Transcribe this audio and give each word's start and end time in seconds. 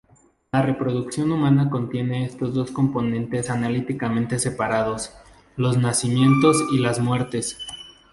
La 0.51 0.63
reproducción 0.63 1.31
humana 1.31 1.69
contiene 1.69 2.25
estos 2.25 2.55
dos 2.55 2.71
componentes 2.71 3.51
analíticamente 3.51 4.39
separados, 4.39 5.11
los 5.57 5.77
nacimientos 5.77 6.57
y 6.71 6.79
las 6.79 6.99
muertes. 6.99 7.59